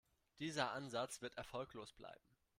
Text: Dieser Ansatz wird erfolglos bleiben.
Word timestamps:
Dieser 0.39 0.71
Ansatz 0.73 1.21
wird 1.21 1.37
erfolglos 1.37 1.93
bleiben. 1.93 2.25